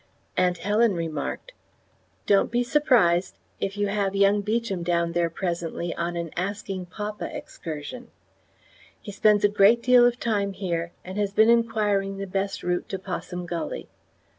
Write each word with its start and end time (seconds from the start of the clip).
Aunt 0.35 0.57
Helen 0.57 0.95
remarked: 0.95 1.51
Don't 2.25 2.49
be 2.51 2.63
surprised 2.63 3.37
if 3.59 3.77
you 3.77 3.85
have 3.85 4.15
young 4.15 4.41
Beecham 4.41 4.81
down 4.81 5.11
there 5.11 5.29
presently 5.29 5.93
on 5.93 6.15
an 6.15 6.31
"asking 6.35 6.87
papa" 6.87 7.29
excursion. 7.37 8.07
He 8.99 9.11
spends 9.11 9.43
a 9.43 9.47
great 9.47 9.83
deal 9.83 10.07
of 10.07 10.19
time 10.19 10.53
here, 10.53 10.91
and 11.05 11.19
has 11.19 11.33
been 11.33 11.51
inquiring 11.51 12.17
the 12.17 12.25
best 12.25 12.63
route 12.63 12.89
to 12.89 12.97
Possum 12.97 13.45
Gully. 13.45 13.89